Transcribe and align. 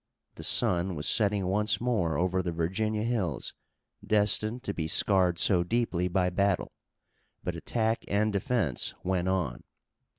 The 0.33 0.43
sun 0.43 0.95
was 0.95 1.07
setting 1.07 1.45
once 1.45 1.79
more 1.79 2.17
over 2.17 2.41
the 2.41 2.51
Virginia 2.51 3.03
hills 3.03 3.53
destined 4.03 4.63
to 4.63 4.73
be 4.73 4.87
scarred 4.87 5.37
so 5.37 5.63
deeply 5.63 6.07
by 6.07 6.31
battle, 6.31 6.71
but 7.43 7.53
attack 7.55 8.03
and 8.07 8.33
defense 8.33 8.95
went 9.03 9.27
on. 9.27 9.63